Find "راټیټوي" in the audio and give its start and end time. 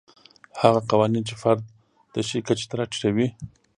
2.79-3.27